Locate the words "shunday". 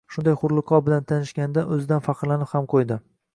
0.13-0.33